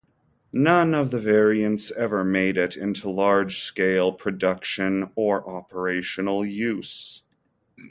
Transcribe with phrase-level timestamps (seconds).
[0.55, 7.21] None of the variants ever made it into large-scale production or operational use.